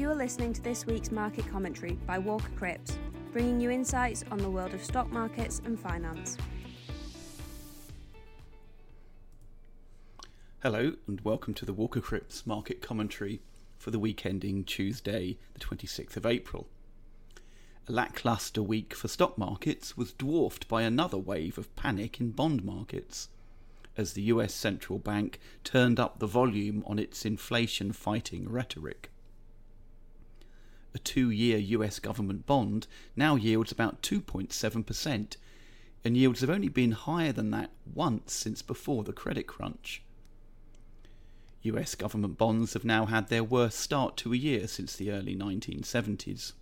[0.00, 2.96] You are listening to this week's market commentary by Walker Cripps,
[3.34, 6.38] bringing you insights on the world of stock markets and finance.
[10.62, 13.42] Hello, and welcome to the Walker Cripps market commentary
[13.76, 16.66] for the week ending Tuesday, the 26th of April.
[17.86, 22.64] A lackluster week for stock markets was dwarfed by another wave of panic in bond
[22.64, 23.28] markets
[23.98, 29.10] as the US central bank turned up the volume on its inflation fighting rhetoric.
[30.94, 35.36] A two year US government bond now yields about 2.7%,
[36.04, 40.02] and yields have only been higher than that once since before the credit crunch.
[41.62, 45.36] US government bonds have now had their worst start to a year since the early
[45.36, 46.52] 1970s.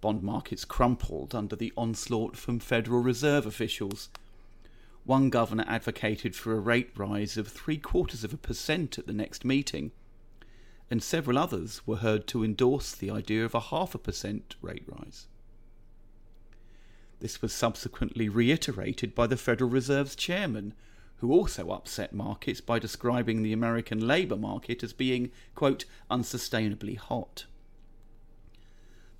[0.00, 4.08] Bond markets crumpled under the onslaught from Federal Reserve officials
[5.06, 9.12] one governor advocated for a rate rise of three quarters of a percent at the
[9.12, 9.92] next meeting,
[10.90, 14.84] and several others were heard to endorse the idea of a half a percent rate
[14.86, 15.26] rise.
[17.20, 20.74] This was subsequently reiterated by the Federal Reserve's chairman,
[21.16, 27.46] who also upset markets by describing the American labour market as being, quote, unsustainably hot.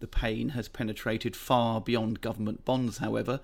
[0.01, 3.41] The pain has penetrated far beyond government bonds, however,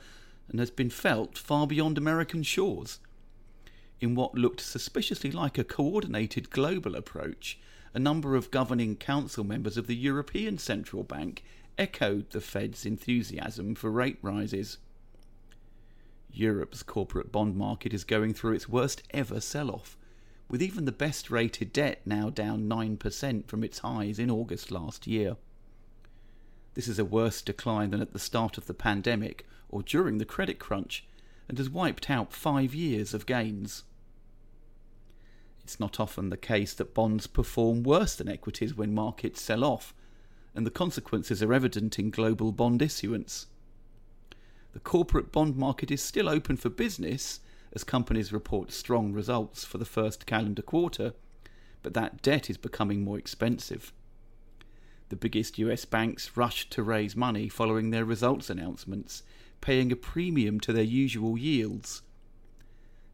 [0.48, 3.00] and has been felt far beyond American shores.
[4.00, 7.58] In what looked suspiciously like a coordinated global approach,
[7.94, 11.44] a number of governing council members of the European Central Bank
[11.76, 14.78] echoed the Fed's enthusiasm for rate rises.
[16.30, 19.98] Europe's corporate bond market is going through its worst ever sell off,
[20.48, 25.06] with even the best rated debt now down 9% from its highs in August last
[25.06, 25.36] year.
[26.74, 30.24] This is a worse decline than at the start of the pandemic or during the
[30.24, 31.04] credit crunch
[31.48, 33.84] and has wiped out five years of gains.
[35.72, 39.94] It's not often the case that bonds perform worse than equities when markets sell off,
[40.54, 43.46] and the consequences are evident in global bond issuance.
[44.74, 47.40] The corporate bond market is still open for business
[47.72, 51.14] as companies report strong results for the first calendar quarter,
[51.82, 53.94] but that debt is becoming more expensive
[55.08, 59.22] the biggest US banks rushed to raise money following their results announcements,
[59.62, 62.02] paying a premium to their usual yields.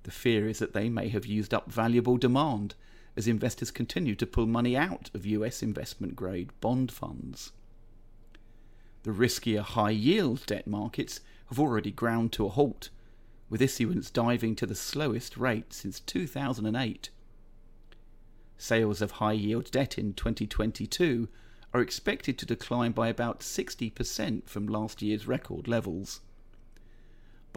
[0.09, 2.75] The fear is that they may have used up valuable demand
[3.15, 7.53] as investors continue to pull money out of US investment grade bond funds.
[9.03, 11.21] The riskier high yield debt markets
[11.51, 12.89] have already ground to a halt,
[13.51, 17.11] with issuance diving to the slowest rate since 2008.
[18.57, 21.29] Sales of high yield debt in 2022
[21.75, 26.21] are expected to decline by about 60% from last year's record levels.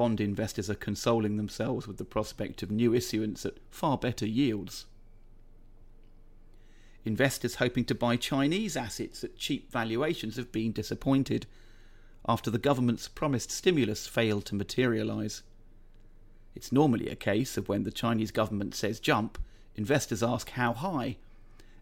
[0.01, 4.87] Bond investors are consoling themselves with the prospect of new issuance at far better yields.
[7.05, 11.45] Investors hoping to buy Chinese assets at cheap valuations have been disappointed
[12.27, 15.43] after the government's promised stimulus failed to materialise.
[16.55, 19.37] It's normally a case of when the Chinese government says jump,
[19.75, 21.17] investors ask how high,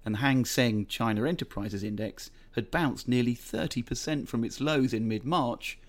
[0.04, 5.08] and the Hang Seng China Enterprises Index had bounced nearly 30% from its lows in
[5.08, 5.80] mid March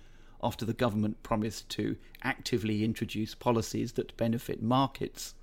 [0.43, 5.35] after the government promised to actively introduce policies that benefit markets.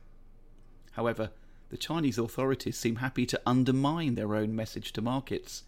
[0.94, 1.32] However,
[1.70, 5.64] the Chinese authorities seem happy to undermine their own message to markets.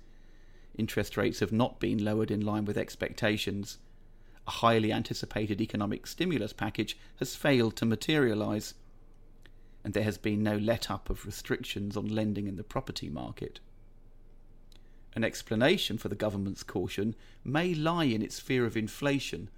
[0.78, 3.78] Interest rates have not been lowered in line with expectations.
[4.48, 8.74] A highly anticipated economic stimulus package has failed to materialise
[9.84, 13.60] and there has been no let up of restrictions on lending in the property market.
[15.16, 19.50] An explanation for the government's caution may lie in its fear of inflation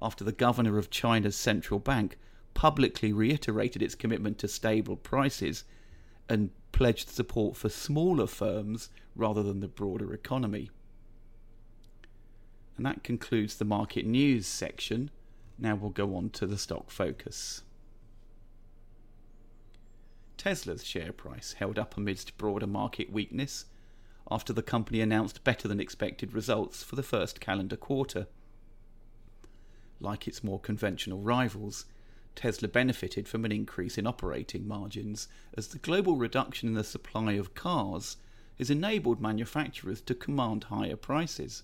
[0.00, 2.18] after the governor of China's central bank
[2.52, 5.64] publicly reiterated its commitment to stable prices
[6.28, 10.70] and pledged support for smaller firms rather than the broader economy.
[12.76, 15.10] And that concludes the market news section.
[15.58, 17.62] Now we'll go on to the stock focus.
[20.36, 23.66] Tesla's share price held up amidst broader market weakness
[24.30, 28.26] after the company announced better than expected results for the first calendar quarter.
[30.00, 31.86] Like its more conventional rivals,
[32.34, 37.32] Tesla benefited from an increase in operating margins as the global reduction in the supply
[37.32, 38.16] of cars
[38.58, 41.62] has enabled manufacturers to command higher prices.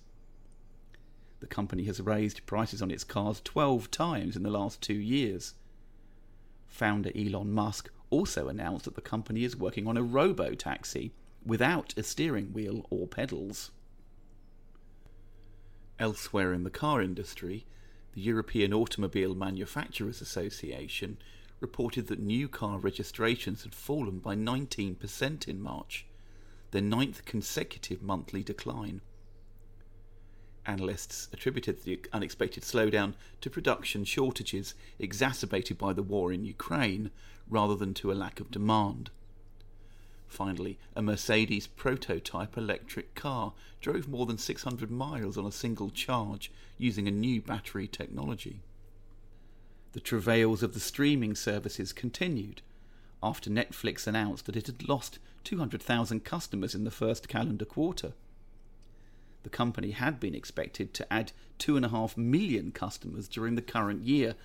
[1.41, 5.55] The company has raised prices on its cars 12 times in the last two years.
[6.67, 11.13] Founder Elon Musk also announced that the company is working on a robo taxi
[11.45, 13.71] without a steering wheel or pedals.
[15.99, 17.67] Elsewhere in the car industry,
[18.15, 21.19] the European Automobile Manufacturers Association
[21.61, 26.07] reported that new car registrations had fallen by 19% in March,
[26.71, 29.01] their ninth consecutive monthly decline.
[30.67, 37.11] Analysts attributed the unexpected slowdown to production shortages exacerbated by the war in Ukraine
[37.49, 39.11] rather than to a lack of demand.
[40.31, 46.53] Finally, a Mercedes prototype electric car drove more than 600 miles on a single charge
[46.79, 48.61] using a new battery technology.
[49.93, 52.63] The travails of the streaming services continued
[53.21, 58.13] after Netflix announced that it had lost 200,000 customers in the first calendar quarter.
[59.43, 64.37] The company had been expected to add 2.5 million customers during the current year,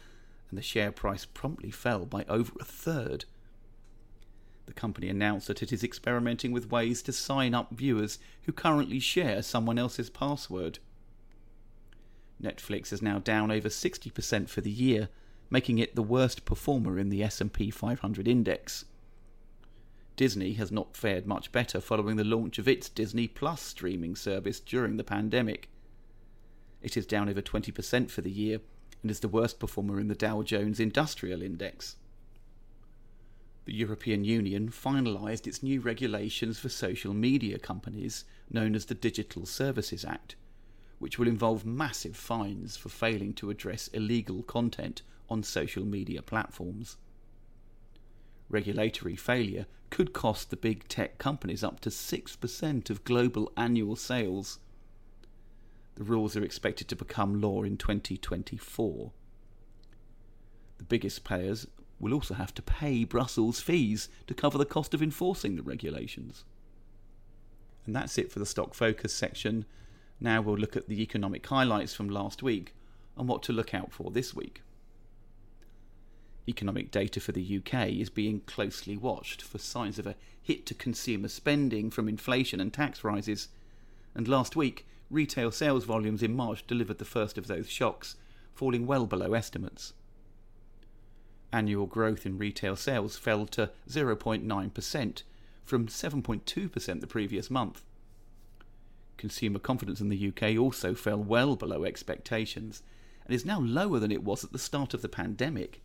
[0.49, 3.25] and the share price promptly fell by over a third.
[4.65, 8.99] The company announced that it is experimenting with ways to sign up viewers who currently
[8.99, 10.79] share someone else's password.
[12.41, 15.09] Netflix is now down over 60% for the year,
[15.49, 18.85] making it the worst performer in the S&P 500 index.
[20.15, 24.59] Disney has not fared much better following the launch of its Disney Plus streaming service
[24.59, 25.69] during the pandemic.
[26.81, 28.61] It is down over 20% for the year
[29.01, 31.97] and is the worst performer in the Dow Jones Industrial Index.
[33.65, 39.47] The European Union finalised its new regulations for social media companies, known as the Digital
[39.47, 40.35] Services Act,
[40.99, 46.97] which will involve massive fines for failing to address illegal content on social media platforms.
[48.49, 54.59] Regulatory failure could cost the big tech companies up to 6% of global annual sales.
[55.95, 59.11] The rules are expected to become law in 2024.
[60.77, 61.65] The biggest players
[61.99, 66.43] will also have to pay Brussels fees to cover the cost of enforcing the regulations.
[67.85, 69.65] And that's it for the stock focus section.
[70.19, 72.73] Now we'll look at the economic highlights from last week
[73.17, 74.61] and what to look out for this week.
[76.47, 80.73] Economic data for the UK is being closely watched for signs of a hit to
[80.73, 83.47] consumer spending from inflation and tax rises.
[84.13, 88.15] And last week, retail sales volumes in March delivered the first of those shocks,
[88.53, 89.93] falling well below estimates
[91.55, 95.23] annual growth in retail sales fell to 0.9%
[95.63, 97.83] from 7.2% the previous month.
[99.17, 102.83] Consumer confidence in the UK also fell well below expectations
[103.25, 105.81] and is now lower than it was at the start of the pandemic.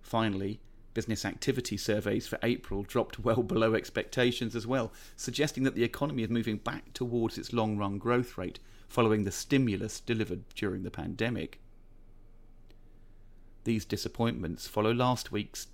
[0.00, 0.60] Finally,
[0.94, 6.22] business activity surveys for April dropped well below expectations as well, suggesting that the economy
[6.22, 10.90] is moving back towards its long run growth rate following the stimulus delivered during the
[10.90, 11.60] pandemic.
[13.66, 15.66] These disappointments follow last week's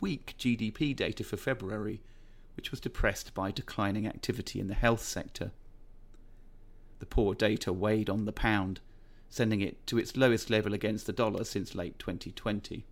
[0.00, 2.00] weak GDP data for February,
[2.56, 5.50] which was depressed by declining activity in the health sector.
[7.00, 8.78] The poor data weighed on the pound,
[9.28, 12.84] sending it to its lowest level against the dollar since late 2020.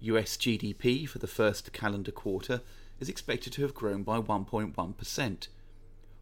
[0.00, 2.60] US GDP for the first calendar quarter
[3.00, 5.48] is expected to have grown by 1.1%,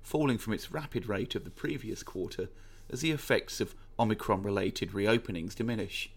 [0.02, 2.48] falling from its rapid rate of the previous quarter
[2.88, 6.13] as the effects of Omicron related reopenings diminish.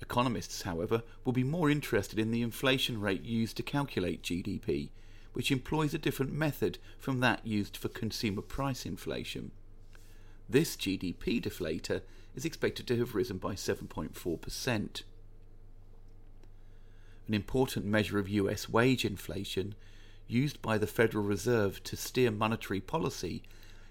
[0.00, 4.90] Economists, however, will be more interested in the inflation rate used to calculate GDP,
[5.32, 9.50] which employs a different method from that used for consumer price inflation.
[10.48, 12.02] This GDP deflator
[12.34, 15.02] is expected to have risen by 7.4%.
[17.26, 19.74] An important measure of US wage inflation,
[20.28, 23.42] used by the Federal Reserve to steer monetary policy,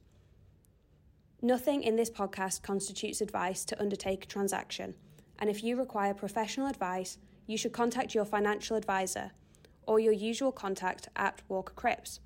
[1.44, 4.94] Nothing in this podcast constitutes advice to undertake a transaction,
[5.40, 7.18] and if you require professional advice,
[7.48, 9.32] you should contact your financial advisor
[9.84, 12.20] or your usual contact at Walker Cripps.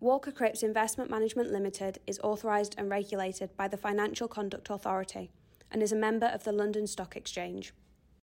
[0.00, 5.30] Walker Cripps Investment Management Limited is authorised and regulated by the Financial Conduct Authority
[5.70, 7.72] and is a member of the London Stock Exchange.